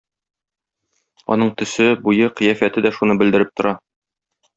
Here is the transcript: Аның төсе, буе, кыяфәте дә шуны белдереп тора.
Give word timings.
Аның 1.35 1.51
төсе, 1.59 1.85
буе, 2.07 2.31
кыяфәте 2.39 2.85
дә 2.87 2.93
шуны 2.99 3.19
белдереп 3.21 3.53
тора. 3.61 3.75